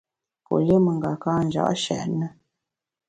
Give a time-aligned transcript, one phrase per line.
[0.45, 2.27] Pue lié mengaka nja’ nshèt ne.